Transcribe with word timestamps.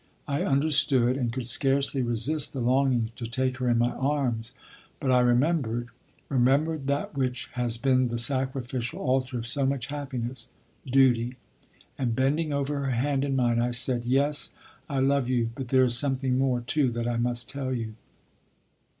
I 0.27 0.41
understood, 0.41 1.15
and 1.15 1.31
could 1.31 1.45
scarcely 1.45 2.01
resist 2.01 2.53
the 2.53 2.59
longing 2.59 3.11
to 3.15 3.27
take 3.29 3.57
her 3.57 3.69
in 3.69 3.77
my 3.77 3.91
arms; 3.91 4.51
but 4.99 5.11
I 5.11 5.19
remembered, 5.19 5.89
remembered 6.27 6.87
that 6.87 7.13
which 7.15 7.49
has 7.53 7.77
been 7.77 8.07
the 8.07 8.17
sacrificial 8.17 8.97
altar 8.99 9.37
of 9.37 9.45
so 9.45 9.63
much 9.63 9.85
happiness 9.93 10.49
Duty; 10.87 11.35
and 11.99 12.15
bending 12.15 12.51
over 12.51 12.83
her 12.83 12.91
hand 12.93 13.23
in 13.23 13.35
mine, 13.35 13.61
I 13.61 13.69
said: 13.69 14.03
"Yes, 14.05 14.55
I 14.89 14.97
love 14.97 15.29
you; 15.29 15.51
but 15.53 15.67
there 15.67 15.83
is 15.85 15.95
something 15.95 16.35
more, 16.35 16.61
too, 16.61 16.89
that 16.93 17.07
I 17.07 17.17
must 17.17 17.47
tell 17.47 17.71
you." 17.71 17.93